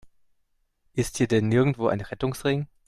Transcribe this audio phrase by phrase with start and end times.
[0.93, 2.65] Ist hier denn nirgendwo ein Rettungsring?